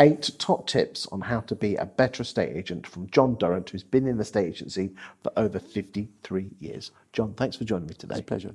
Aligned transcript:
Eight 0.00 0.28
top 0.38 0.66
tips 0.66 1.06
on 1.12 1.20
how 1.20 1.38
to 1.42 1.54
be 1.54 1.76
a 1.76 1.86
better 1.86 2.24
estate 2.24 2.56
agent 2.56 2.84
from 2.84 3.08
John 3.10 3.36
Durrant, 3.36 3.70
who's 3.70 3.84
been 3.84 4.08
in 4.08 4.16
the 4.16 4.22
estate 4.22 4.48
agency 4.48 4.90
for 5.22 5.30
over 5.36 5.60
53 5.60 6.50
years. 6.58 6.90
John, 7.12 7.32
thanks 7.34 7.54
for 7.54 7.62
joining 7.62 7.86
me 7.86 7.94
today. 7.94 8.16
It's 8.16 8.20
a 8.20 8.24
pleasure. 8.24 8.54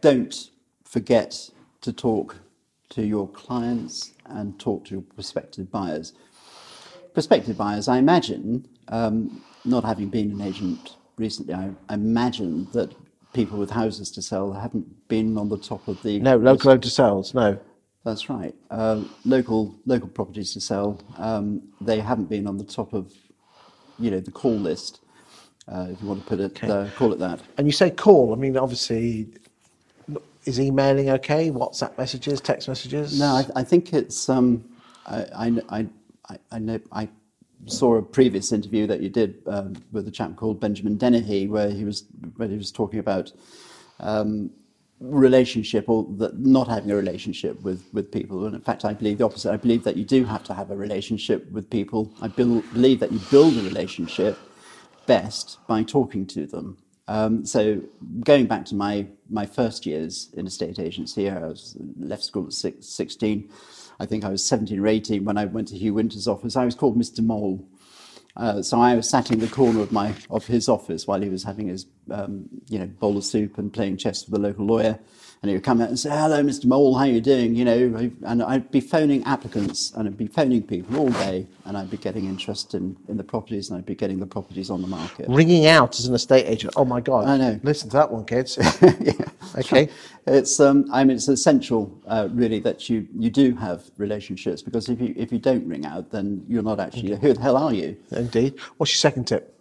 Don't 0.00 0.50
forget 0.84 1.50
to 1.80 1.92
talk 1.92 2.36
to 2.90 3.02
your 3.04 3.26
clients 3.30 4.12
and 4.26 4.60
talk 4.60 4.84
to 4.84 4.92
your 4.92 5.02
prospective 5.02 5.72
buyers. 5.72 6.12
Prospective 7.14 7.56
buyers, 7.56 7.88
I 7.88 7.98
imagine, 7.98 8.68
um, 8.86 9.42
not 9.64 9.82
having 9.82 10.08
been 10.08 10.30
an 10.30 10.40
agent 10.40 10.94
recently, 11.18 11.54
I, 11.54 11.70
imagine 11.92 12.68
that 12.72 12.94
people 13.32 13.58
with 13.58 13.70
houses 13.70 14.10
to 14.12 14.22
sell 14.22 14.52
haven't 14.52 15.08
been 15.08 15.36
on 15.36 15.48
the 15.48 15.58
top 15.58 15.88
of 15.88 16.02
the. 16.02 16.18
No, 16.20 16.36
local 16.36 16.78
to 16.78 16.90
sales, 16.90 17.34
no. 17.34 17.58
That's 18.04 18.30
right. 18.30 18.54
Uh, 18.70 19.02
local 19.24 19.74
local 19.84 20.08
properties 20.08 20.52
to 20.52 20.60
sell, 20.60 21.00
um, 21.18 21.62
they 21.80 21.98
haven't 21.98 22.28
been 22.28 22.46
on 22.46 22.56
the 22.56 22.64
top 22.64 22.92
of, 22.92 23.12
you 23.98 24.10
know, 24.10 24.20
the 24.20 24.30
call 24.30 24.56
list, 24.56 25.00
uh, 25.66 25.88
if 25.90 26.00
you 26.00 26.08
want 26.08 26.22
to 26.22 26.28
put 26.28 26.38
it, 26.38 26.62
uh, 26.64 26.88
call 26.96 27.12
it 27.12 27.18
that. 27.18 27.40
And 27.58 27.66
you 27.66 27.72
say 27.72 27.90
call, 27.90 28.32
I 28.32 28.36
mean, 28.36 28.56
obviously, 28.56 29.28
is 30.44 30.60
emailing 30.60 31.10
okay? 31.10 31.50
WhatsApp 31.50 31.98
messages, 31.98 32.40
text 32.40 32.68
messages? 32.68 33.18
No, 33.18 33.26
I, 33.26 33.46
I 33.56 33.64
think 33.64 33.92
it's. 33.92 34.28
Um, 34.28 34.64
I, 35.06 35.60
I, 35.68 35.86
I, 36.28 36.38
I 36.52 36.58
know. 36.58 36.80
I 36.92 37.08
saw 37.66 37.96
a 37.96 38.02
previous 38.02 38.52
interview 38.52 38.86
that 38.86 39.00
you 39.00 39.08
did 39.08 39.42
um, 39.46 39.74
with 39.92 40.08
a 40.08 40.10
chap 40.10 40.36
called 40.36 40.60
Benjamin 40.60 40.96
Dennehy, 40.96 41.48
where 41.48 41.70
he 41.70 41.84
was 41.84 42.04
where 42.36 42.48
he 42.48 42.56
was 42.56 42.70
talking 42.70 42.98
about 42.98 43.32
um, 44.00 44.50
relationship 45.00 45.88
or 45.88 46.06
that 46.16 46.38
not 46.38 46.68
having 46.68 46.90
a 46.90 46.96
relationship 46.96 47.60
with 47.62 47.84
with 47.92 48.10
people. 48.10 48.46
And 48.46 48.54
in 48.54 48.60
fact, 48.60 48.84
I 48.84 48.94
believe 48.94 49.18
the 49.18 49.24
opposite. 49.24 49.52
I 49.52 49.56
believe 49.56 49.84
that 49.84 49.96
you 49.96 50.04
do 50.04 50.24
have 50.24 50.44
to 50.44 50.54
have 50.54 50.70
a 50.70 50.76
relationship 50.76 51.50
with 51.50 51.68
people. 51.68 52.12
I 52.22 52.28
believe 52.28 53.00
that 53.00 53.12
you 53.12 53.20
build 53.30 53.56
a 53.56 53.62
relationship 53.62 54.38
best 55.06 55.58
by 55.66 55.82
talking 55.82 56.26
to 56.26 56.46
them. 56.46 56.78
Um, 57.08 57.46
so 57.46 57.80
going 58.20 58.46
back 58.46 58.64
to 58.66 58.74
my, 58.74 59.06
my 59.30 59.46
first 59.46 59.86
years 59.86 60.30
in 60.36 60.46
a 60.46 60.50
state 60.50 60.78
agency, 60.78 61.30
I 61.30 61.38
was 61.38 61.76
left 61.98 62.24
school 62.24 62.46
at 62.46 62.52
six, 62.52 62.86
16. 62.86 63.48
I 63.98 64.06
think 64.06 64.24
I 64.24 64.28
was 64.28 64.44
17 64.44 64.78
or 64.78 64.86
18 64.86 65.24
when 65.24 65.38
I 65.38 65.46
went 65.46 65.68
to 65.68 65.78
Hugh 65.78 65.94
Winter's 65.94 66.28
office. 66.28 66.56
I 66.56 66.64
was 66.64 66.74
called 66.74 66.98
Mr. 66.98 67.20
Mole. 67.20 67.66
Uh, 68.36 68.62
so 68.62 68.80
I 68.80 68.94
was 68.94 69.08
sat 69.08 69.30
in 69.30 69.40
the 69.40 69.48
corner 69.48 69.80
of 69.80 69.92
my 69.92 70.14
of 70.30 70.46
his 70.46 70.68
office 70.68 71.06
while 71.06 71.20
he 71.20 71.28
was 71.28 71.44
having 71.44 71.68
his 71.68 71.86
um, 72.10 72.48
you 72.68 72.78
know 72.78 72.86
bowl 72.86 73.16
of 73.16 73.24
soup 73.24 73.58
and 73.58 73.72
playing 73.72 73.96
chess 73.96 74.24
with 74.24 74.32
the 74.32 74.40
local 74.40 74.66
lawyer. 74.66 74.98
And 75.42 75.50
he 75.50 75.56
would 75.56 75.64
come 75.64 75.80
out 75.82 75.90
and 75.90 75.98
say, 75.98 76.10
"Hello, 76.10 76.42
Mr. 76.42 76.64
Mole, 76.64 76.94
how 76.94 77.04
are 77.04 77.08
you 77.08 77.20
doing?" 77.20 77.54
You 77.54 77.64
know, 77.64 78.10
and 78.24 78.42
I'd 78.42 78.70
be 78.70 78.80
phoning 78.80 79.22
applicants 79.24 79.92
and 79.94 80.08
I'd 80.08 80.16
be 80.16 80.26
phoning 80.26 80.62
people 80.62 80.96
all 80.98 81.10
day, 81.10 81.46
and 81.66 81.76
I'd 81.76 81.90
be 81.90 81.98
getting 81.98 82.24
interest 82.24 82.74
in, 82.74 82.96
in 83.08 83.16
the 83.18 83.24
properties, 83.24 83.68
and 83.68 83.78
I'd 83.78 83.86
be 83.86 83.94
getting 83.94 84.18
the 84.18 84.26
properties 84.26 84.70
on 84.70 84.80
the 84.82 84.88
market. 84.88 85.26
Ringing 85.28 85.66
out 85.66 85.98
as 85.98 86.06
an 86.06 86.14
estate 86.14 86.46
agent. 86.46 86.72
Oh 86.76 86.84
my 86.86 87.00
God! 87.00 87.26
I 87.28 87.36
know. 87.36 87.60
Listen 87.62 87.90
to 87.90 87.96
that 87.98 88.10
one, 88.10 88.24
kids. 88.24 88.58
yeah. 88.82 89.12
Okay. 89.58 89.88
It's 90.26 90.58
um, 90.58 90.86
I 90.92 91.04
mean, 91.04 91.16
it's 91.16 91.28
essential, 91.28 91.96
uh, 92.08 92.28
really, 92.32 92.58
that 92.60 92.90
you, 92.90 93.06
you 93.16 93.30
do 93.30 93.54
have 93.56 93.84
relationships 93.96 94.60
because 94.60 94.88
if 94.88 95.00
you 95.00 95.14
if 95.16 95.30
you 95.32 95.38
don't 95.38 95.66
ring 95.68 95.86
out, 95.86 96.10
then 96.10 96.44
you're 96.48 96.64
not 96.64 96.80
actually 96.80 97.16
who 97.16 97.32
the 97.32 97.40
hell 97.40 97.56
are 97.56 97.72
you? 97.72 97.96
Indeed. 98.26 98.58
What's 98.76 98.92
your 98.92 98.98
second 98.98 99.24
tip? 99.26 99.58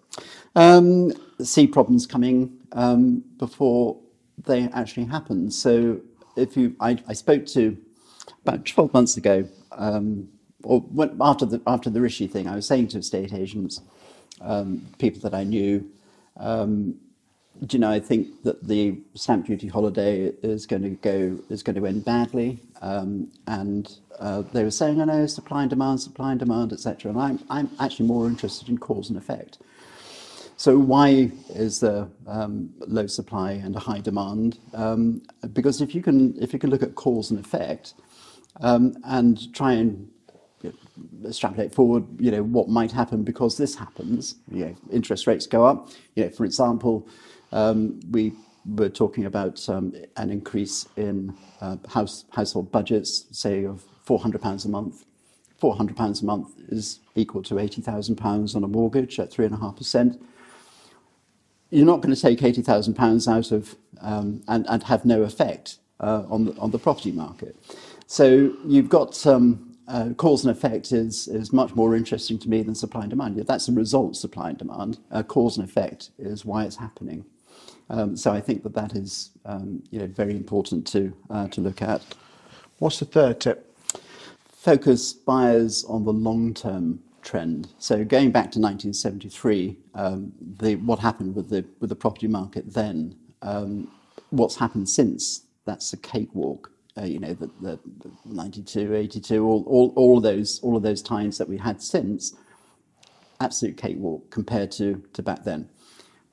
Um, 0.55 1.11
see 1.41 1.67
problems 1.67 2.08
coming 2.08 2.58
um, 2.71 3.23
before 3.38 3.99
they 4.45 4.63
actually 4.73 5.05
happen. 5.05 5.52
So 5.52 6.02
if 6.35 6.58
you, 6.58 6.75
I, 6.80 6.97
I 7.08 7.13
spoke 7.13 7.45
to 7.47 7.77
about 8.45 8.66
12 8.66 8.93
months 8.93 9.17
ago, 9.17 9.47
um, 9.71 10.30
or 10.64 10.80
when, 10.81 11.15
after 11.21 11.45
the 11.45 11.61
after 11.67 11.89
the 11.92 12.02
Rishi 12.02 12.27
thing, 12.27 12.48
I 12.48 12.55
was 12.55 12.65
saying 12.65 12.87
to 12.89 12.98
estate 12.98 13.33
agents, 13.33 13.81
um, 14.42 14.87
people 14.97 15.21
that 15.21 15.36
I 15.36 15.43
knew, 15.43 15.87
um, 16.37 16.95
you 17.70 17.80
know, 17.80 17.89
I 17.89 17.99
think 17.99 18.43
that 18.43 18.67
the 18.67 18.99
stamp 19.14 19.45
duty 19.45 19.67
holiday 19.67 20.26
is 20.43 20.66
going 20.66 20.83
to 20.83 20.89
go 20.89 21.39
is 21.49 21.64
going 21.64 21.76
to 21.76 21.86
end 21.86 22.04
badly, 22.05 22.60
um, 22.82 23.32
and 23.48 23.98
uh, 24.20 24.42
they 24.54 24.64
were 24.64 24.71
saying, 24.71 25.02
I 25.02 25.05
know 25.05 25.26
supply 25.26 25.61
and 25.61 25.70
demand, 25.70 26.02
supply 26.02 26.32
and 26.32 26.39
demand, 26.39 26.73
etc. 26.73 27.11
And 27.11 27.20
I'm 27.20 27.39
I'm 27.49 27.70
actually 27.80 28.08
more 28.08 28.27
interested 28.27 28.70
in 28.70 28.77
cause 28.77 29.10
and 29.10 29.17
effect. 29.17 29.60
So 30.58 30.77
why 30.77 31.32
is 31.49 31.82
there 31.82 32.08
um, 32.27 32.73
low 32.80 33.08
supply 33.08 33.52
and 33.54 33.76
a 33.76 33.80
high 33.80 33.99
demand? 33.99 34.58
Um, 34.73 35.21
because 35.54 35.82
if 35.82 35.94
you 35.94 36.02
can 36.02 36.36
if 36.42 36.54
you 36.54 36.60
can 36.60 36.70
look 36.70 36.83
at 36.83 36.95
cause 36.95 37.32
and 37.32 37.39
effect 37.39 37.94
um, 38.61 38.95
and 39.05 39.54
try 39.54 39.73
and 39.73 40.10
extrapolate 41.26 41.73
forward, 41.73 42.05
you 42.20 42.32
know 42.32 42.44
what 42.44 42.70
might 42.70 42.92
happen 42.92 43.23
because 43.23 43.58
this 43.58 43.76
happens. 43.76 44.36
You 44.52 44.65
know, 44.65 44.76
interest 44.92 45.27
rates 45.27 45.48
go 45.48 45.65
up. 45.65 45.89
You 46.15 46.26
know, 46.26 46.30
for 46.30 46.45
example, 46.45 47.08
we 48.11 48.33
were 48.66 48.89
talking 48.89 49.26
about 49.26 49.67
um, 49.70 49.93
an 50.17 50.30
increase 50.30 50.88
in 50.98 51.36
uh, 51.61 51.77
house 51.89 52.26
household 52.32 52.71
budgets, 52.71 53.26
say 53.32 53.66
of 53.66 53.83
four 54.04 54.20
hundred 54.20 54.42
pounds 54.42 54.66
a 54.66 54.70
month. 54.70 55.05
Four 55.58 55.76
hundred 55.76 55.98
pounds 55.98 56.21
a 56.21 56.26
month 56.26 56.49
is 56.70 56.99
equal 57.15 57.44
to 57.44 57.60
eighty 57.60 57.82
thousand 57.82 58.17
pounds 58.17 58.55
on 58.55 58.64
a 58.64 58.67
mortgage 58.67 59.20
at 59.20 59.32
three 59.32 59.45
and 59.45 59.55
a 59.55 59.58
half 59.58 59.77
percent 59.77 60.21
you're 61.71 61.86
not 61.86 62.02
going 62.02 62.14
to 62.14 62.21
take 62.21 62.39
£80,000 62.39 63.27
out 63.27 63.52
of 63.52 63.76
um, 64.02 64.42
and, 64.48 64.83
have 64.83 65.05
no 65.05 65.23
effect 65.23 65.80
uh, 65.99 66.23
on, 66.30 66.71
the, 66.71 66.80
property 66.80 67.11
market. 67.11 67.55
So 68.08 68.54
you've 68.65 68.89
got 68.89 69.26
um, 69.27 69.76
uh, 69.88 70.10
cause 70.17 70.45
and 70.45 70.55
effect 70.55 70.92
is, 70.92 71.27
is 71.27 71.52
much 71.52 71.76
more 71.76 71.95
interesting 71.95 72.39
to 72.39 72.49
me 72.49 72.61
than 72.64 72.76
supply 72.76 73.02
and 73.02 73.10
demand. 73.10 73.38
That's 73.38 73.65
the 73.65 73.73
result, 73.73 74.15
supply 74.15 74.49
and 74.49 74.58
demand. 74.58 74.99
Cause 75.27 75.58
and 75.58 75.67
effect 75.67 76.11
is 76.17 76.45
why 76.45 76.64
it's 76.65 76.77
happening. 76.77 77.26
Um, 77.89 78.17
so 78.17 78.31
I 78.31 78.41
think 78.41 78.63
that 78.63 78.73
that 78.73 78.95
is 78.95 79.31
um, 79.45 79.83
you 79.91 79.99
know, 79.99 80.07
very 80.07 80.35
important 80.35 80.87
to, 80.87 81.13
uh, 81.29 81.47
to 81.49 81.61
look 81.61 81.81
at. 81.81 82.01
What's 82.79 82.99
the 82.99 83.05
third 83.05 83.39
tip? 83.39 83.75
Focus 84.51 85.13
buyers 85.13 85.85
on 85.85 86.03
the 86.03 86.13
long 86.13 86.53
term 86.53 86.99
trend. 87.21 87.69
So 87.79 88.03
going 88.03 88.31
back 88.31 88.51
to 88.51 88.59
1973, 88.59 89.77
um, 89.95 90.31
the, 90.59 90.75
what 90.77 90.99
happened 90.99 91.35
with 91.35 91.49
the, 91.49 91.65
with 91.79 91.89
the 91.89 91.95
property 91.95 92.27
market 92.27 92.73
then, 92.73 93.15
um, 93.41 93.91
what's 94.29 94.55
happened 94.55 94.89
since, 94.89 95.41
that's 95.65 95.93
a 95.93 95.97
cakewalk. 95.97 96.71
Uh, 96.97 97.03
you 97.03 97.19
know, 97.19 97.33
the, 97.33 97.49
the, 97.61 97.79
the 98.03 98.11
92, 98.25 98.95
82, 98.95 99.45
all, 99.45 99.63
all, 99.67 99.93
all, 99.95 100.17
of 100.17 100.23
those, 100.23 100.59
all 100.61 100.77
of 100.77 100.83
those 100.83 101.02
times 101.02 101.37
that 101.37 101.49
we 101.49 101.57
had 101.57 101.81
since, 101.81 102.35
absolute 103.41 103.75
cakewalk 103.75 104.29
compared 104.31 104.71
to, 104.71 105.03
to 105.13 105.21
back 105.21 105.43
then. 105.43 105.67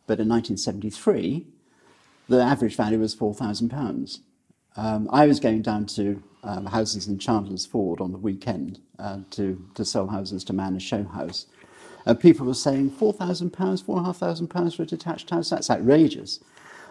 But 0.07 0.21
in 0.21 0.29
1973, 0.29 1.47
the 2.29 2.43
average 2.43 2.77
value 2.77 2.99
was 2.99 3.15
£4,000. 3.15 4.19
Um, 4.77 5.09
I 5.13 5.27
was 5.27 5.39
going 5.39 5.63
down 5.63 5.87
to 5.87 6.23
um, 6.45 6.67
houses 6.67 7.09
in 7.09 7.19
Chandler's 7.19 7.67
Ford 7.67 8.01
on 8.01 8.13
the 8.13 8.19
weekend 8.19 8.81
uh, 8.99 9.19
to, 9.31 9.65
to 9.75 9.85
sell 9.85 10.07
houses 10.07 10.45
to 10.45 10.53
man 10.53 10.77
a 10.77 10.81
show 10.81 11.05
house. 11.05 11.47
And 12.05 12.19
people 12.19 12.47
were 12.47 12.55
saying 12.55 12.91
£4,000, 12.93 13.51
£4,500 13.51 14.77
for 14.77 14.83
a 14.83 14.87
detached 14.87 15.31
house, 15.31 15.51
that's 15.51 15.71
outrageous. 15.71 16.41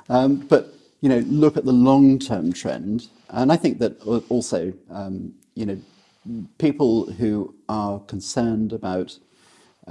Um, 0.09 0.38
but, 0.38 0.73
you 1.01 1.09
know, 1.09 1.19
look 1.28 1.57
at 1.57 1.66
the 1.66 1.73
long-term 1.73 2.53
trend. 2.53 3.07
And 3.29 3.51
I 3.51 3.57
think 3.57 3.79
that 3.79 4.01
also, 4.29 4.73
um, 4.89 5.33
you 5.55 5.66
know, 5.66 5.78
people 6.59 7.11
who 7.11 7.53
are 7.67 7.99
concerned 8.01 8.72
about 8.73 9.17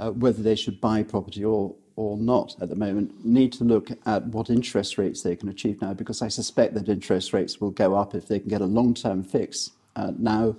uh, 0.01 0.11
whether 0.11 0.41
they 0.41 0.55
should 0.55 0.81
buy 0.81 1.03
property 1.03 1.45
or, 1.45 1.73
or 1.95 2.17
not 2.17 2.55
at 2.59 2.69
the 2.69 2.75
moment 2.75 3.23
need 3.23 3.53
to 3.53 3.63
look 3.63 3.89
at 4.05 4.25
what 4.27 4.49
interest 4.49 4.97
rates 4.97 5.21
they 5.21 5.35
can 5.35 5.47
achieve 5.47 5.79
now 5.81 5.93
because 5.93 6.21
I 6.21 6.27
suspect 6.27 6.73
that 6.73 6.89
interest 6.89 7.33
rates 7.33 7.61
will 7.61 7.69
go 7.69 7.95
up 7.95 8.15
if 8.15 8.27
they 8.27 8.39
can 8.39 8.49
get 8.49 8.61
a 8.61 8.65
long 8.65 8.93
term 8.95 9.23
fix 9.23 9.71
uh, 9.95 10.11
now, 10.17 10.55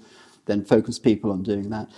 then 0.47 0.65
focus 0.65 0.99
people 0.99 1.33
on 1.33 1.43
doing 1.43 1.71
that. 1.71 1.91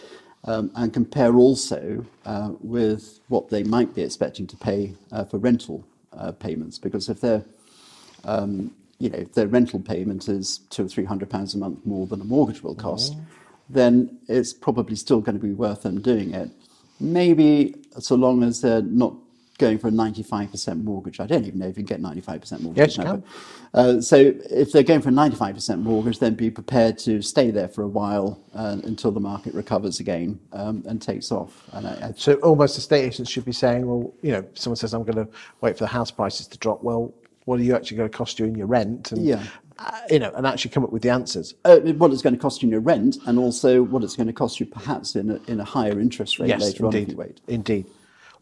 Um, 0.47 0.71
and 0.75 0.93
compare 0.93 1.37
also 1.37 2.05
uh, 2.27 2.53
with 2.61 3.21
what 3.29 3.49
they 3.49 3.63
might 3.63 3.95
be 3.95 4.03
expecting 4.03 4.47
to 4.49 4.57
pay 4.57 4.95
uh, 5.11 5.25
for 5.25 5.39
rental 5.39 5.85
uh, 6.13 6.33
payments 6.33 6.79
because 6.79 7.09
if 7.09 7.21
their 7.21 7.45
um, 8.25 8.71
you 8.99 9.09
know 9.09 9.19
if 9.19 9.33
their 9.33 9.49
rental 9.49 9.81
payment 9.81 10.29
is 10.29 10.59
two 10.71 10.85
or 10.85 10.89
three 10.89 11.05
hundred 11.05 11.31
pounds 11.31 11.55
a 11.55 11.59
month 11.59 11.85
more 11.85 12.07
than 12.07 12.21
a 12.21 12.25
mortgage 12.25 12.63
will 12.63 12.75
cost, 12.75 13.17
mm. 13.17 13.25
then 13.71 14.19
it's 14.29 14.53
probably 14.53 14.97
still 14.97 15.21
going 15.21 15.37
to 15.37 15.43
be 15.43 15.53
worth 15.53 15.83
them 15.83 16.01
doing 16.01 16.35
it. 16.35 16.51
Maybe 17.05 17.75
so 17.99 18.15
long 18.15 18.43
as 18.43 18.61
they're 18.61 18.83
not 18.83 19.15
going 19.59 19.79
for 19.79 19.89
a 19.89 19.91
95% 19.91 20.83
mortgage. 20.83 21.21
I 21.21 21.27
don't 21.27 21.45
even 21.45 21.61
know 21.61 21.67
if 21.67 21.79
you 21.79 21.85
can 21.85 22.03
get 22.03 22.03
95% 22.03 22.61
mortgage. 22.61 22.79
Yes, 22.79 22.97
you 22.97 23.05
now, 23.05 23.11
can. 23.13 23.21
but, 23.73 23.79
Uh, 23.79 24.01
so 24.01 24.17
if 24.51 24.73
they're 24.73 24.83
going 24.83 25.01
for 25.01 25.11
a 25.11 25.13
95% 25.13 25.81
mortgage, 25.81 26.19
then 26.19 26.35
be 26.35 26.51
prepared 26.51 26.99
to 26.99 27.23
stay 27.23 27.51
there 27.51 27.69
for 27.69 27.83
a 27.83 27.89
while 27.89 28.41
uh, 28.55 28.77
until 28.85 29.11
the 29.13 29.21
market 29.21 29.55
recovers 29.55 30.01
again 30.01 30.39
um, 30.53 30.83
and 30.87 31.01
takes 31.01 31.31
off. 31.31 31.65
And 31.73 31.87
I, 31.87 32.09
I 32.09 32.13
So 32.17 32.35
almost 32.37 32.79
estate 32.79 33.05
agents 33.05 33.31
should 33.31 33.45
be 33.45 33.53
saying, 33.53 33.87
well, 33.87 34.13
you 34.23 34.33
know, 34.33 34.45
someone 34.55 34.77
says 34.77 34.93
I'm 34.93 35.05
going 35.05 35.25
to 35.25 35.29
wait 35.61 35.77
for 35.79 35.85
the 35.85 35.89
house 35.89 36.11
prices 36.11 36.47
to 36.49 36.59
drop. 36.59 36.83
Well, 36.83 37.13
what 37.45 37.61
are 37.61 37.63
you 37.63 37.75
actually 37.77 37.99
going 37.99 38.11
to 38.11 38.17
cost 38.17 38.39
you 38.39 38.47
in 38.47 38.55
your 38.55 38.67
rent? 38.67 39.13
And, 39.13 39.25
Yeah. 39.25 39.43
Uh, 39.79 40.01
you 40.11 40.19
know, 40.19 40.33
and 40.35 40.47
actually 40.47 40.71
come 40.71 40.85
up 40.85 40.93
with 40.93 41.03
the 41.03 41.11
answers. 41.11 41.55
uh, 41.65 41.79
what 41.79 42.13
it's 42.13 42.23
going 42.23 42.35
to 42.35 42.41
cost 42.41 42.63
you 42.63 42.67
in 42.67 42.73
your 42.73 42.81
rent, 42.81 43.19
and 43.27 43.39
also 43.39 43.83
what 43.83 44.03
it's 44.03 44.17
going 44.17 44.27
to 44.27 44.33
cost 44.33 44.61
you 44.61 44.67
perhaps 44.67 45.17
in 45.17 45.31
a, 45.31 45.41
in 45.51 45.61
a 45.61 45.65
higher 45.65 45.99
interest 46.01 46.39
rate 46.39 46.49
yes, 46.49 46.61
later 46.61 46.87
on 46.87 46.95
if 46.95 47.03
indeed. 47.03 47.17
wait. 47.17 47.41
Indeed. 47.49 47.87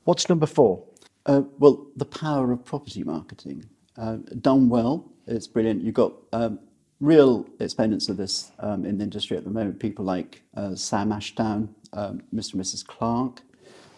What's 0.05 0.29
number 0.29 0.47
four? 0.47 0.85
Uh, 1.27 1.43
well, 1.59 1.87
the 1.97 2.05
power 2.05 2.53
of 2.53 2.65
property 2.65 3.05
marketing. 3.05 3.65
Uh, 3.97 4.17
done 4.41 4.69
well, 4.69 5.11
it's 5.27 5.47
brilliant. 5.47 5.83
You've 5.83 5.95
got 5.95 6.13
um, 6.33 6.59
real 7.01 7.47
exponents 7.61 8.09
of 8.09 8.17
this 8.17 8.51
um, 8.59 8.85
in 8.85 8.99
the 8.99 9.05
industry 9.05 9.37
at 9.37 9.45
the 9.45 9.51
moment. 9.51 9.79
People 9.79 10.05
like 10.05 10.43
uh, 10.57 10.75
Sam 10.75 11.13
Ashdown, 11.13 11.75
um, 11.93 12.23
Mr. 12.35 12.55
and 12.55 12.63
Mrs. 12.63 12.87
Clark. 12.87 13.43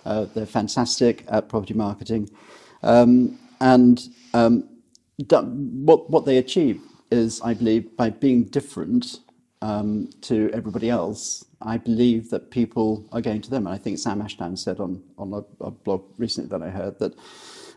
Uh, 0.04 0.26
they're 0.34 0.46
fantastic 0.46 1.24
at 1.28 1.48
property 1.48 1.74
marketing. 1.74 2.28
Um, 2.82 3.38
and 3.60 4.08
um, 4.34 4.68
what, 5.18 6.10
what 6.10 6.26
they 6.26 6.36
achieve 6.38 6.82
is, 7.14 7.40
I 7.40 7.54
believe, 7.54 7.96
by 7.96 8.10
being 8.10 8.44
different 8.44 9.20
um, 9.62 10.10
to 10.22 10.50
everybody 10.52 10.90
else, 10.90 11.44
I 11.62 11.78
believe 11.78 12.30
that 12.30 12.50
people 12.50 13.08
are 13.12 13.22
going 13.22 13.40
to 13.42 13.50
them. 13.50 13.66
And 13.66 13.74
I 13.74 13.78
think 13.78 13.98
Sam 13.98 14.20
Ashdown 14.20 14.56
said 14.56 14.80
on, 14.80 15.02
on 15.16 15.32
a, 15.32 15.64
a 15.64 15.70
blog 15.70 16.02
recently 16.18 16.50
that 16.50 16.62
I 16.62 16.70
heard 16.70 16.98
that, 16.98 17.14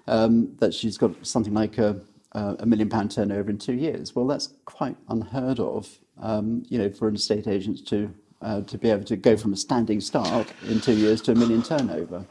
um, 0.08 0.56
that 0.60 0.74
she's 0.74 0.98
got 0.98 1.26
something 1.26 1.54
like 1.54 1.78
a, 1.78 2.02
a 2.34 2.66
million 2.66 2.90
pound 2.90 3.12
turnover 3.12 3.50
in 3.50 3.58
two 3.58 3.74
years. 3.74 4.16
Well, 4.16 4.28
that's 4.28 4.50
quite 4.66 4.98
unheard 5.10 5.60
of, 5.60 5.98
um, 6.22 6.64
you 6.68 6.78
know, 6.78 6.90
for 6.90 7.08
an 7.08 7.16
estate 7.16 7.48
agent 7.48 7.88
to, 7.88 8.14
uh, 8.42 8.62
to 8.62 8.78
be 8.78 8.90
able 8.90 9.06
to 9.06 9.16
go 9.16 9.38
from 9.38 9.54
a 9.54 9.58
standing 9.58 10.02
start 10.02 10.48
in 10.68 10.82
two 10.82 10.96
years 10.96 11.22
to 11.22 11.32
a 11.32 11.36
million 11.36 11.64
turnover. 11.64 12.26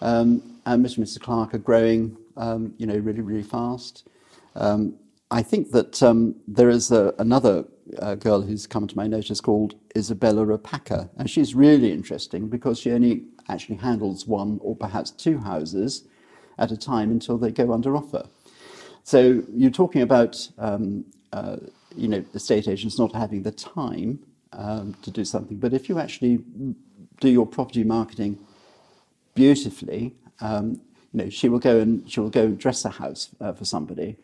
Um, 0.00 0.58
and 0.66 0.84
Mr. 0.84 0.98
and 0.98 1.06
Mrs. 1.06 1.20
Clark 1.20 1.54
are 1.54 1.58
growing, 1.58 2.16
um, 2.36 2.74
you 2.78 2.86
know, 2.86 2.96
really, 2.96 3.20
really 3.20 3.42
fast. 3.42 4.08
Um, 4.56 4.96
I 5.30 5.42
think 5.42 5.70
that 5.72 6.02
um, 6.02 6.34
there 6.48 6.68
is 6.70 6.90
a, 6.90 7.14
another 7.18 7.64
uh, 7.98 8.16
girl 8.16 8.42
who's 8.42 8.66
come 8.66 8.86
to 8.86 8.96
my 8.96 9.06
notice 9.06 9.40
called 9.40 9.74
Isabella 9.96 10.44
Rapaka, 10.44 11.10
and 11.16 11.30
she's 11.30 11.54
really 11.54 11.92
interesting 11.92 12.48
because 12.48 12.78
she 12.78 12.90
only 12.92 13.24
actually 13.48 13.76
handles 13.76 14.26
one 14.26 14.58
or 14.62 14.76
perhaps 14.76 15.10
two 15.10 15.38
houses 15.38 16.04
at 16.58 16.70
a 16.70 16.76
time 16.76 17.10
until 17.10 17.38
they 17.38 17.50
go 17.50 17.72
under 17.72 17.96
offer. 17.96 18.26
So 19.02 19.42
you're 19.52 19.70
talking 19.70 20.02
about, 20.02 20.48
um, 20.58 21.04
uh, 21.32 21.56
you 21.96 22.08
know, 22.08 22.24
estate 22.34 22.68
agents 22.68 22.98
not 22.98 23.14
having 23.14 23.42
the 23.42 23.52
time 23.52 24.20
um, 24.52 24.94
to 25.02 25.10
do 25.10 25.24
something, 25.24 25.56
but 25.56 25.72
if 25.72 25.88
you 25.88 25.98
actually 25.98 26.40
do 27.20 27.28
your 27.28 27.46
property 27.46 27.84
marketing 27.84 28.38
beautifully. 29.34 30.14
Um, 30.40 30.80
you 31.12 31.24
know, 31.24 31.30
she 31.30 31.48
will 31.48 31.58
go 31.58 31.78
and 31.80 32.10
she 32.10 32.20
will 32.20 32.30
go 32.30 32.44
and 32.44 32.58
dress 32.58 32.84
a 32.84 32.90
house 32.90 33.30
uh, 33.40 33.52
for 33.52 33.64
somebody, 33.64 34.16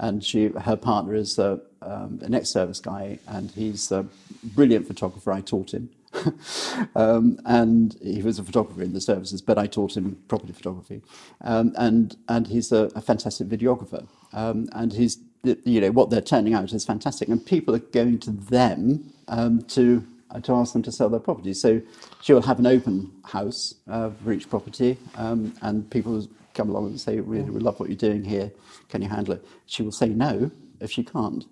and 0.00 0.24
she 0.24 0.48
her 0.48 0.76
partner 0.76 1.14
is 1.14 1.38
uh, 1.38 1.58
um, 1.82 2.18
an 2.22 2.34
ex-service 2.34 2.80
guy, 2.80 3.18
and 3.28 3.50
he's 3.52 3.92
a 3.92 4.06
brilliant 4.42 4.86
photographer. 4.86 5.30
I 5.30 5.42
taught 5.42 5.72
him, 5.72 5.90
um, 6.96 7.38
and 7.44 7.96
he 8.02 8.22
was 8.22 8.38
a 8.38 8.42
photographer 8.42 8.82
in 8.82 8.94
the 8.94 9.00
services, 9.00 9.42
but 9.42 9.58
I 9.58 9.66
taught 9.66 9.96
him 9.96 10.18
property 10.26 10.52
photography, 10.52 11.02
um, 11.42 11.74
and 11.76 12.16
and 12.28 12.46
he's 12.48 12.72
a, 12.72 12.90
a 12.94 13.00
fantastic 13.02 13.48
videographer, 13.48 14.06
um, 14.32 14.68
and 14.72 14.92
he's 14.94 15.18
you 15.42 15.80
know 15.80 15.90
what 15.90 16.10
they're 16.10 16.20
turning 16.22 16.54
out 16.54 16.72
is 16.72 16.84
fantastic, 16.84 17.28
and 17.28 17.44
people 17.44 17.74
are 17.74 17.78
going 17.78 18.18
to 18.20 18.30
them 18.30 19.12
um, 19.28 19.62
to 19.62 20.04
uh, 20.30 20.40
to 20.40 20.54
ask 20.54 20.72
them 20.72 20.82
to 20.82 20.92
sell 20.92 21.10
their 21.10 21.20
property. 21.20 21.52
So 21.52 21.82
she 22.22 22.32
will 22.32 22.42
have 22.42 22.58
an 22.58 22.66
open 22.66 23.12
house 23.24 23.74
uh, 23.86 24.10
for 24.24 24.32
each 24.32 24.48
property, 24.48 24.96
um, 25.16 25.54
and 25.60 25.88
people 25.90 26.26
come 26.60 26.70
along 26.70 26.86
and 26.86 27.00
say, 27.00 27.20
"We 27.20 27.38
really 27.40 27.60
love 27.60 27.80
what 27.80 27.88
you're 27.88 27.96
doing 28.10 28.22
here. 28.22 28.52
Can 28.90 29.00
you 29.02 29.08
handle 29.08 29.34
it?" 29.34 29.44
She 29.66 29.82
will 29.82 29.92
say 29.92 30.08
no 30.08 30.50
if 30.80 30.90
she 30.90 31.02
can't. 31.02 31.44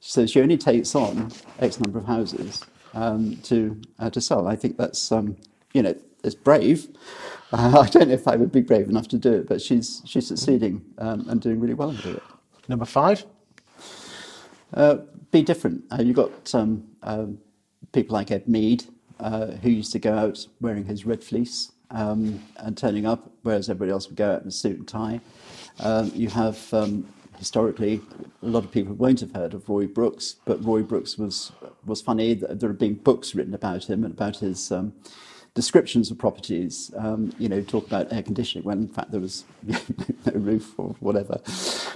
So 0.00 0.26
she 0.26 0.40
only 0.40 0.56
takes 0.56 0.94
on 0.94 1.32
X 1.58 1.80
number 1.80 1.98
of 1.98 2.04
houses 2.04 2.62
um, 2.92 3.36
to 3.44 3.80
uh, 3.98 4.10
to 4.10 4.20
sell. 4.20 4.46
I 4.46 4.56
think 4.56 4.76
that's 4.76 5.10
um, 5.10 5.36
you 5.72 5.82
know 5.82 5.94
it's 6.22 6.36
brave. 6.36 6.86
Uh, 7.52 7.80
I 7.84 7.88
don't 7.88 8.08
know 8.08 8.14
if 8.14 8.28
I 8.28 8.36
would 8.36 8.52
be 8.52 8.60
brave 8.60 8.88
enough 8.88 9.08
to 9.08 9.18
do 9.18 9.32
it, 9.32 9.48
but 9.48 9.60
she's 9.60 10.02
she's 10.06 10.28
succeeding 10.28 10.84
um, 10.98 11.28
and 11.28 11.40
doing 11.40 11.58
really 11.58 11.74
well 11.74 11.90
at 11.90 12.04
it. 12.04 12.22
Number 12.68 12.84
five. 12.84 13.24
Uh, 14.72 14.98
be 15.30 15.42
different. 15.42 15.84
Uh, 15.92 16.02
you've 16.02 16.16
got 16.16 16.54
um, 16.54 16.84
um, 17.02 17.38
people 17.92 18.14
like 18.14 18.30
Ed 18.30 18.48
Mead, 18.48 18.84
uh, 19.20 19.46
who 19.62 19.70
used 19.70 19.92
to 19.92 20.00
go 20.00 20.12
out 20.12 20.46
wearing 20.60 20.84
his 20.84 21.06
red 21.06 21.22
fleece 21.22 21.70
um, 21.94 22.42
and 22.58 22.76
turning 22.76 23.06
up, 23.06 23.30
whereas 23.42 23.70
everybody 23.70 23.92
else 23.92 24.08
would 24.08 24.16
go 24.16 24.34
out 24.34 24.42
in 24.42 24.48
a 24.48 24.50
suit 24.50 24.78
and 24.78 24.88
tie. 24.88 25.20
Um, 25.80 26.10
you 26.14 26.28
have 26.28 26.72
um, 26.74 27.08
historically 27.38 28.02
a 28.42 28.46
lot 28.46 28.64
of 28.64 28.70
people 28.70 28.94
won't 28.94 29.20
have 29.20 29.32
heard 29.32 29.54
of 29.54 29.68
Roy 29.68 29.86
Brooks, 29.86 30.36
but 30.44 30.62
Roy 30.64 30.82
Brooks 30.82 31.16
was 31.16 31.52
was 31.86 32.02
funny. 32.02 32.34
There 32.34 32.68
have 32.68 32.78
been 32.78 32.94
books 32.94 33.34
written 33.34 33.54
about 33.54 33.84
him 33.84 34.04
and 34.04 34.12
about 34.12 34.36
his. 34.38 34.70
Um, 34.70 34.92
descriptions 35.54 36.10
of 36.10 36.18
properties, 36.18 36.90
um, 36.98 37.32
you 37.38 37.48
know, 37.48 37.60
talk 37.60 37.86
about 37.86 38.12
air 38.12 38.24
conditioning 38.24 38.64
when 38.64 38.78
in 38.78 38.88
fact 38.88 39.12
there 39.12 39.20
was 39.20 39.44
no 39.62 40.32
roof 40.34 40.76
or 40.76 40.96
whatever. 40.98 41.40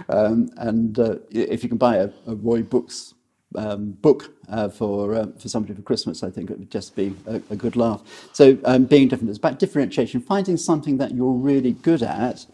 Um, 0.09 0.49
and 0.59 0.97
uh, 0.97 1.17
if 1.33 1.65
you 1.65 1.69
can 1.69 1.77
buy 1.77 1.97
a, 1.97 2.11
a 2.29 2.37
Roy 2.37 2.63
Brooks 2.63 3.15
um, 3.55 3.93
book 3.93 4.35
uh, 4.49 4.69
for 4.69 5.15
uh, 5.15 5.27
for 5.39 5.49
somebody 5.49 5.75
for 5.75 5.83
Christmas, 5.83 6.23
I 6.23 6.31
think 6.31 6.51
it 6.51 6.59
would 6.59 6.71
just 6.71 6.95
be 6.97 7.15
a, 7.27 7.37
a 7.51 7.57
good 7.57 7.77
laugh. 7.77 8.03
So 8.33 8.59
um, 8.65 8.85
being 8.85 9.09
different 9.09 9.31
is 9.31 9.39
about 9.39 9.59
differentiation, 9.59 10.21
finding 10.21 10.57
something 10.57 10.99
that 10.99 11.13
you're 11.15 11.33
really 11.33 11.73
good 11.73 12.03
at. 12.03 12.47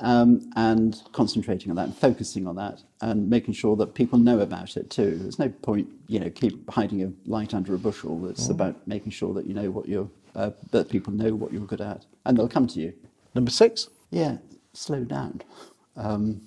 Um, 0.00 0.50
and 0.56 1.00
concentrating 1.12 1.70
on 1.70 1.76
that 1.76 1.86
and 1.86 1.96
focusing 1.96 2.48
on 2.48 2.56
that 2.56 2.82
and 3.02 3.30
making 3.30 3.54
sure 3.54 3.76
that 3.76 3.94
people 3.94 4.18
know 4.18 4.40
about 4.40 4.76
it 4.76 4.90
too. 4.90 5.16
There's 5.16 5.38
no 5.38 5.48
point, 5.48 5.88
you 6.08 6.18
know, 6.18 6.28
keep 6.28 6.68
hiding 6.68 7.04
a 7.04 7.12
light 7.30 7.54
under 7.54 7.72
a 7.74 7.78
bushel. 7.78 8.26
It's 8.28 8.48
about 8.48 8.84
making 8.88 9.12
sure 9.12 9.32
that 9.34 9.46
you 9.46 9.54
know 9.54 9.70
what 9.70 9.88
you're, 9.88 10.10
uh, 10.34 10.50
that 10.72 10.88
people 10.90 11.12
know 11.12 11.36
what 11.36 11.52
you're 11.52 11.66
good 11.66 11.80
at, 11.80 12.04
and 12.26 12.36
they'll 12.36 12.48
come 12.48 12.66
to 12.68 12.80
you. 12.80 12.94
Number 13.34 13.52
six. 13.52 13.88
Yeah, 14.10 14.38
slow 14.72 15.04
down. 15.04 15.42
Um, 15.96 16.42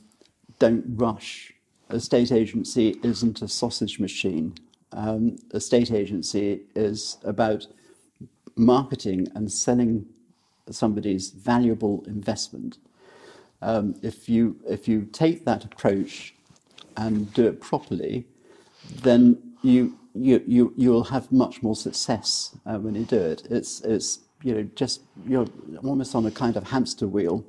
don't 0.60 0.84
rush. 0.90 1.54
A 1.90 2.00
state 2.00 2.32
agency 2.32 3.00
isn't 3.04 3.42
a 3.42 3.48
sausage 3.48 4.00
machine. 4.00 4.56
Um, 4.92 5.38
a 5.52 5.60
state 5.60 5.92
agency 5.92 6.62
is 6.76 7.18
about 7.24 7.68
marketing 8.56 9.28
and 9.36 9.52
selling 9.52 10.06
somebody's 10.70 11.30
valuable 11.30 12.04
investment. 12.08 12.78
Um, 13.62 13.96
if 14.02 14.28
you 14.30 14.58
if 14.68 14.88
you 14.88 15.08
take 15.12 15.46
that 15.46 15.64
approach 15.64 16.34
and 16.98 17.32
do 17.34 17.48
it 17.48 17.62
properly, 17.62 18.26
then 19.02 19.38
you 19.62 19.98
you 20.14 20.44
you 20.48 20.74
you'll 20.78 21.06
have 21.06 21.32
much 21.32 21.62
more 21.62 21.76
success 21.76 22.56
uh, 22.66 22.78
when 22.78 22.96
you 22.96 23.06
do 23.06 23.20
it. 23.20 23.48
It's 23.50 23.82
it's 23.82 24.20
you 24.44 24.56
know 24.56 24.64
just 24.76 25.02
you're 25.28 25.48
almost 25.84 26.16
on 26.16 26.26
a 26.26 26.32
kind 26.32 26.58
of 26.58 26.70
hamster 26.70 27.08
wheel. 27.08 27.46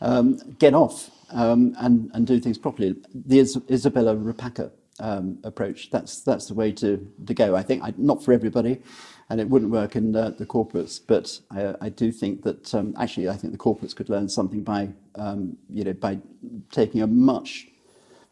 Um, 0.00 0.38
get 0.58 0.74
off 0.74 1.10
um, 1.30 1.74
and 1.78 2.10
and 2.14 2.26
do 2.26 2.40
things 2.40 2.58
properly. 2.58 2.96
The 3.14 3.38
Is- 3.40 3.60
Isabella 3.70 4.16
Rapaka 4.16 4.70
um, 5.00 5.38
approach 5.44 5.90
that's 5.90 6.20
that's 6.22 6.46
the 6.46 6.54
way 6.54 6.72
to 6.72 7.06
to 7.26 7.34
go. 7.34 7.56
I 7.56 7.62
think 7.62 7.82
I, 7.82 7.92
not 7.96 8.24
for 8.24 8.32
everybody, 8.32 8.80
and 9.30 9.40
it 9.40 9.48
wouldn't 9.48 9.70
work 9.70 9.96
in 9.96 10.14
uh, 10.14 10.30
the 10.30 10.46
corporates. 10.46 11.00
But 11.06 11.40
I, 11.50 11.74
I 11.80 11.88
do 11.88 12.12
think 12.12 12.42
that 12.42 12.74
um, 12.74 12.94
actually 12.98 13.28
I 13.28 13.34
think 13.36 13.52
the 13.52 13.58
corporates 13.58 13.94
could 13.94 14.08
learn 14.08 14.28
something 14.28 14.62
by 14.62 14.90
um, 15.16 15.56
you 15.68 15.84
know 15.84 15.92
by 15.94 16.18
taking 16.70 17.02
a 17.02 17.06
much 17.06 17.68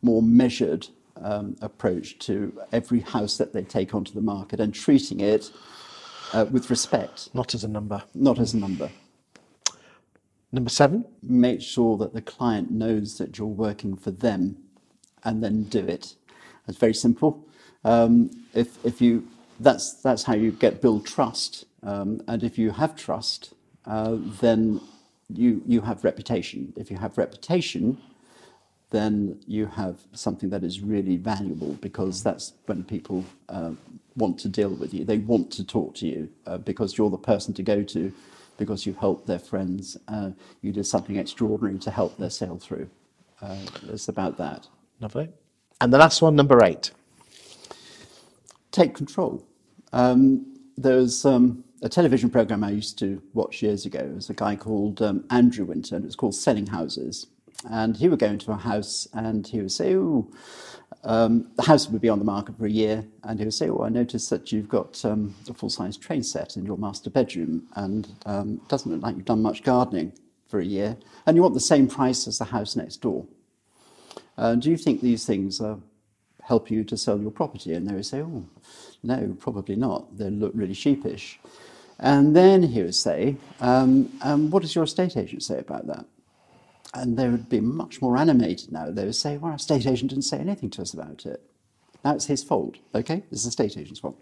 more 0.02 0.22
measured 0.22 0.88
um, 1.22 1.56
approach 1.60 2.18
to 2.20 2.60
every 2.72 3.00
house 3.00 3.36
that 3.38 3.52
they 3.52 3.62
take 3.62 3.94
onto 3.94 4.12
the 4.12 4.20
market 4.20 4.60
and 4.60 4.74
treating 4.74 5.20
it 5.20 5.50
uh, 6.32 6.44
with 6.50 6.70
respect, 6.70 7.30
Not 7.34 7.54
as 7.54 7.62
a 7.64 7.68
number. 7.68 8.02
not 8.14 8.38
as 8.38 8.54
a 8.54 8.56
number. 8.56 8.90
Number 10.52 10.70
seven. 10.70 11.06
Make 11.22 11.62
sure 11.62 11.96
that 11.98 12.14
the 12.14 12.22
client 12.22 12.70
knows 12.70 13.18
that 13.18 13.38
you're 13.38 13.46
working 13.48 13.96
for 13.96 14.10
them 14.10 14.58
and 15.24 15.42
then 15.42 15.64
do 15.64 15.80
it. 15.80 16.16
It's 16.68 16.78
very 16.78 16.94
simple. 16.94 17.46
Um, 17.84 18.30
if, 18.54 18.84
if 18.84 19.00
you, 19.00 19.26
that's, 19.60 19.94
that's 20.02 20.24
how 20.24 20.34
you 20.34 20.52
get 20.52 20.82
build 20.82 21.06
trust. 21.06 21.66
Um, 21.82 22.22
and 22.28 22.44
if 22.44 22.58
you 22.58 22.70
have 22.72 22.96
trust, 22.96 23.54
uh, 23.86 24.16
then 24.40 24.80
you, 25.30 25.62
you 25.66 25.80
have 25.82 26.04
reputation. 26.04 26.72
If 26.76 26.90
you 26.90 26.98
have 26.98 27.18
reputation, 27.18 27.98
then 28.90 29.40
you 29.46 29.66
have 29.66 30.00
something 30.12 30.50
that 30.50 30.64
is 30.64 30.80
really 30.80 31.16
valuable 31.16 31.74
because 31.80 32.22
that's 32.22 32.52
when 32.66 32.84
people 32.84 33.24
uh, 33.48 33.72
want 34.16 34.38
to 34.40 34.48
deal 34.48 34.70
with 34.70 34.94
you. 34.94 35.04
They 35.04 35.18
want 35.18 35.50
to 35.52 35.64
talk 35.64 35.94
to 35.96 36.06
you 36.06 36.30
uh, 36.46 36.58
because 36.58 36.98
you're 36.98 37.10
the 37.10 37.18
person 37.18 37.54
to 37.54 37.62
go 37.62 37.82
to 37.84 38.12
because 38.64 38.86
you 38.86 38.94
helped 38.94 39.26
their 39.26 39.38
friends, 39.38 39.96
uh, 40.08 40.30
you 40.60 40.72
did 40.72 40.86
something 40.86 41.16
extraordinary 41.16 41.78
to 41.78 41.90
help 41.90 42.16
their 42.16 42.30
sale 42.30 42.58
through. 42.58 42.88
Uh, 43.40 43.56
it's 43.88 44.08
about 44.08 44.38
that. 44.38 44.68
Lovely. 45.00 45.28
And 45.80 45.92
the 45.92 45.98
last 45.98 46.22
one, 46.22 46.36
number 46.36 46.62
eight. 46.64 46.92
Take 48.70 48.94
control. 48.94 49.44
Um, 49.92 50.46
was 50.78 51.24
um, 51.24 51.64
a 51.82 51.88
television 51.88 52.30
program 52.30 52.64
I 52.64 52.70
used 52.70 52.98
to 53.00 53.20
watch 53.34 53.62
years 53.62 53.84
ago. 53.84 53.98
It 53.98 54.14
was 54.14 54.30
a 54.30 54.34
guy 54.34 54.56
called 54.56 55.02
um, 55.02 55.24
Andrew 55.30 55.64
Winter, 55.64 55.96
and 55.96 56.04
it 56.04 56.08
was 56.08 56.16
called 56.16 56.34
Selling 56.34 56.66
Houses. 56.66 57.26
And 57.68 57.96
he 57.96 58.08
would 58.08 58.18
go 58.18 58.26
into 58.26 58.50
a 58.52 58.56
house 58.56 59.06
and 59.12 59.46
he 59.46 59.60
would 59.60 59.70
say, 59.70 59.94
Oh, 59.94 60.28
um, 61.04 61.50
the 61.56 61.62
house 61.62 61.88
would 61.88 62.00
be 62.00 62.08
on 62.08 62.18
the 62.18 62.24
market 62.24 62.56
for 62.56 62.66
a 62.66 62.70
year. 62.70 63.04
And 63.24 63.38
he 63.38 63.44
would 63.44 63.54
say, 63.54 63.68
Oh, 63.68 63.82
I 63.82 63.88
noticed 63.88 64.30
that 64.30 64.52
you've 64.52 64.68
got 64.68 65.04
um, 65.04 65.34
a 65.48 65.54
full 65.54 65.70
size 65.70 65.96
train 65.96 66.22
set 66.22 66.56
in 66.56 66.64
your 66.64 66.76
master 66.78 67.10
bedroom, 67.10 67.66
and 67.74 68.08
um, 68.26 68.60
it 68.62 68.68
doesn't 68.68 68.90
look 68.90 69.02
like 69.02 69.16
you've 69.16 69.24
done 69.24 69.42
much 69.42 69.62
gardening 69.62 70.12
for 70.48 70.60
a 70.60 70.64
year. 70.64 70.96
And 71.26 71.36
you 71.36 71.42
want 71.42 71.54
the 71.54 71.60
same 71.60 71.88
price 71.88 72.26
as 72.28 72.38
the 72.38 72.44
house 72.44 72.76
next 72.76 72.96
door. 72.98 73.26
Uh, 74.36 74.54
do 74.54 74.70
you 74.70 74.76
think 74.76 75.00
these 75.00 75.26
things 75.26 75.60
help 76.42 76.70
you 76.70 76.84
to 76.84 76.96
sell 76.96 77.20
your 77.20 77.30
property? 77.30 77.74
And 77.74 77.88
they 77.88 77.94
would 77.94 78.06
say, 78.06 78.20
Oh, 78.20 78.46
no, 79.02 79.36
probably 79.40 79.76
not. 79.76 80.16
They 80.16 80.30
look 80.30 80.52
really 80.54 80.74
sheepish. 80.74 81.40
And 81.98 82.34
then 82.34 82.62
he 82.64 82.82
would 82.82 82.94
say, 82.94 83.36
um, 83.60 84.06
What 84.50 84.62
does 84.62 84.74
your 84.74 84.84
estate 84.84 85.16
agent 85.16 85.42
say 85.42 85.58
about 85.58 85.86
that? 85.88 86.06
And 86.94 87.16
they 87.16 87.28
would 87.28 87.48
be 87.48 87.60
much 87.60 88.02
more 88.02 88.16
animated 88.16 88.70
now. 88.72 88.90
They 88.90 89.04
would 89.04 89.14
say, 89.14 89.36
Well, 89.38 89.50
our 89.52 89.56
estate 89.56 89.86
agent 89.86 90.10
didn't 90.10 90.24
say 90.24 90.38
anything 90.38 90.70
to 90.70 90.82
us 90.82 90.92
about 90.92 91.24
it. 91.26 91.42
Now 92.04 92.14
it's 92.14 92.26
his 92.26 92.42
fault, 92.42 92.76
okay? 92.94 93.22
It's 93.30 93.44
the 93.44 93.48
estate 93.48 93.78
agent's 93.78 94.00
fault. 94.00 94.16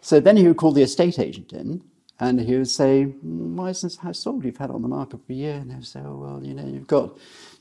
So 0.00 0.20
then 0.20 0.36
he 0.36 0.46
would 0.46 0.56
call 0.56 0.72
the 0.72 0.82
estate 0.82 1.18
agent 1.18 1.52
in 1.52 1.82
and 2.20 2.40
he 2.40 2.56
would 2.56 2.68
say, 2.68 3.06
"Mm, 3.24 3.54
Why 3.54 3.70
isn't 3.70 3.88
this 3.88 3.98
house 3.98 4.18
sold? 4.20 4.44
You've 4.44 4.56
had 4.56 4.70
it 4.70 4.74
on 4.76 4.82
the 4.82 4.88
market 4.88 5.20
for 5.26 5.32
a 5.32 5.36
year. 5.36 5.54
And 5.54 5.70
they 5.70 5.74
would 5.76 5.86
say, 5.86 6.00
Oh, 6.00 6.16
well, 6.16 6.44
you 6.44 6.54
know, 6.54 6.66
you've 6.66 6.86
got. 6.86 7.16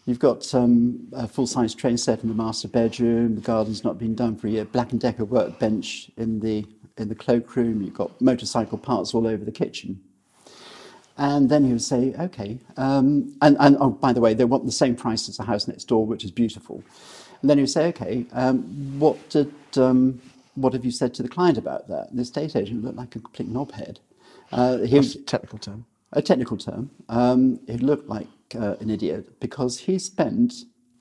You've 0.05 0.19
got 0.19 0.53
um, 0.53 1.07
a 1.13 1.25
full-size 1.29 1.73
train 1.73 1.97
set 1.97 2.23
in 2.23 2.27
the 2.27 2.35
master 2.35 2.67
bedroom. 2.67 3.35
The 3.35 3.41
garden's 3.41 3.85
not 3.85 3.97
been 3.97 4.15
done 4.15 4.35
for 4.35 4.47
a 4.47 4.50
year. 4.50 4.65
Black 4.65 4.91
and 4.91 5.00
Decker 5.00 5.23
workbench 5.23 6.12
in 6.17 6.41
the 6.41 6.65
in 6.97 7.07
the 7.07 7.15
cloakroom. 7.15 7.81
You've 7.81 7.93
got 7.93 8.19
motorcycle 8.19 8.77
parts 8.77 9.13
all 9.13 9.25
over 9.25 9.45
the 9.45 9.51
kitchen. 9.51 10.01
And 11.17 11.50
then 11.50 11.63
he 11.65 11.72
would 11.72 11.82
say, 11.82 12.13
okay. 12.20 12.58
Um, 12.77 13.36
and, 13.41 13.55
and 13.60 13.77
oh, 13.79 13.91
by 13.91 14.13
the 14.13 14.22
way, 14.22 14.34
they 14.34 14.46
want 14.46 14.65
the 14.65 14.72
same 14.72 14.96
price 14.96 15.29
as 15.29 15.38
the 15.38 15.43
house 15.43 15.67
next 15.67 15.86
door, 15.86 16.05
which 16.05 16.24
is 16.24 16.32
beautiful. 16.32 16.84
And 17.41 17.50
then 17.50 17.58
he 17.58 17.63
would 17.63 17.70
say, 17.70 17.88
okay, 17.89 18.25
um, 18.34 18.63
what 19.00 19.29
did 19.29 19.53
um, 19.77 20.22
what 20.55 20.74
have 20.74 20.86
you 20.86 20.91
said 20.91 21.13
to 21.15 21.24
the 21.24 21.29
client 21.29 21.58
about 21.58 21.88
that? 21.88 22.10
And 22.10 22.17
the 22.17 22.24
estate 22.24 22.55
agent 22.55 22.84
looked 22.84 22.98
like 22.98 23.15
a 23.15 23.20
complete 23.20 23.51
knobhead. 23.51 23.98
Uh, 24.51 24.77
he 24.79 24.96
That's 24.96 25.15
a 25.15 25.22
technical 25.22 25.60
term. 25.60 25.86
a 26.13 26.22
technical 26.22 26.58
term. 26.58 26.91
Um, 27.10 27.60
he 27.67 27.77
looked 27.77 28.08
like 28.08 28.27
uh, 28.55 28.75
an 28.79 28.89
idiot 28.89 29.39
because 29.39 29.79
he 29.79 30.00
spent 30.00 30.53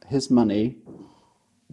his 0.09 0.31
money 0.31 0.77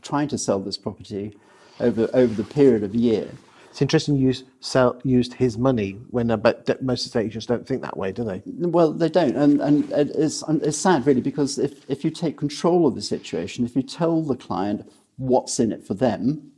trying 0.02 0.28
to 0.30 0.38
sell 0.38 0.60
this 0.60 0.78
property 0.78 1.38
over 1.80 2.10
over 2.14 2.34
the 2.34 2.44
period 2.44 2.84
of 2.84 2.94
a 2.94 2.98
year. 2.98 3.30
It's 3.70 3.82
interesting 3.82 4.16
you 4.16 4.28
use, 4.28 4.44
sell, 4.62 5.00
used 5.04 5.34
his 5.36 5.58
money 5.58 5.94
when 6.10 6.32
uh, 6.32 6.38
but 6.38 6.82
most 6.82 7.06
estate 7.06 7.28
agents 7.28 7.46
don't 7.46 7.68
think 7.68 7.82
that 7.84 7.98
way, 7.98 8.12
do 8.12 8.24
they? 8.24 8.42
Well, 8.46 8.92
they 8.92 9.10
don't, 9.10 9.36
and 9.36 9.62
and 9.62 9.90
it's 9.92 10.44
it's 10.48 10.78
sad 10.78 11.06
really 11.06 11.22
because 11.22 11.60
if 11.60 11.90
if 11.90 12.04
you 12.04 12.12
take 12.12 12.38
control 12.38 12.88
of 12.88 12.96
the 12.96 13.02
situation, 13.02 13.66
if 13.66 13.76
you 13.76 13.84
tell 13.84 14.22
the 14.22 14.36
client 14.36 14.92
what's 15.18 15.60
in 15.60 15.72
it 15.72 15.86
for 15.86 15.94
them. 15.94 16.52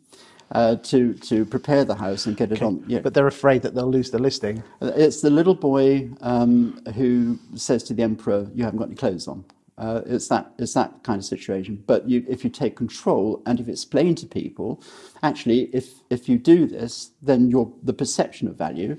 Uh, 0.54 0.76
to 0.76 1.14
to 1.14 1.46
prepare 1.46 1.86
the 1.86 1.96
house 1.96 2.26
and 2.26 2.36
get 2.36 2.52
it 2.52 2.62
on, 2.62 2.84
yeah. 2.86 3.00
But 3.00 3.14
they're 3.14 3.28
afraid 3.28 3.62
that 3.62 3.74
they'll 3.74 3.90
lose 3.90 4.12
the 4.12 4.20
listing. 4.20 4.62
It's 4.82 5.22
the 5.22 5.30
little 5.30 5.56
boy 5.56 6.10
um, 6.20 6.82
who 6.96 7.40
says 7.56 7.84
to 7.84 7.94
the 7.94 8.04
emperor, 8.04 8.50
"You 8.54 8.66
haven't 8.66 8.80
got 8.80 8.88
any 8.90 8.96
clothes 8.96 9.30
on." 9.30 9.46
Uh, 9.82 10.02
it's 10.06 10.28
that 10.28 10.54
it's 10.60 10.76
that 10.76 10.92
kind 11.04 11.18
of 11.18 11.26
situation. 11.26 11.84
But 11.88 12.08
you, 12.08 12.24
if 12.30 12.44
you 12.44 12.52
take 12.52 12.76
control 12.76 13.42
and 13.48 13.60
if 13.60 13.66
you 13.66 13.74
explain 13.74 14.14
to 14.16 14.28
people, 14.28 14.84
actually, 15.24 15.72
if 15.74 15.86
if 16.12 16.30
you 16.30 16.38
do 16.38 16.68
this, 16.68 17.12
then 17.20 17.50
your 17.50 17.74
the 17.82 17.94
perception 17.94 18.48
of 18.48 18.56
value 18.56 18.96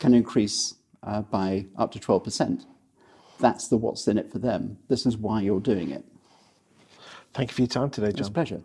can 0.00 0.14
increase 0.14 0.74
uh, 1.04 1.22
by 1.22 1.66
up 1.76 1.92
to 1.92 2.00
twelve 2.00 2.24
percent. 2.24 2.66
That's 3.38 3.68
the 3.68 3.76
what's 3.76 4.08
in 4.08 4.18
it 4.18 4.32
for 4.32 4.40
them. 4.40 4.78
This 4.88 5.06
is 5.06 5.16
why 5.16 5.42
you're 5.42 5.60
doing 5.60 5.92
it. 5.92 6.04
Thank 7.32 7.50
you 7.50 7.54
for 7.54 7.62
your 7.62 7.68
time 7.68 7.90
today, 7.90 8.08
It's 8.08 8.28
a 8.28 8.32
pleasure. 8.32 8.62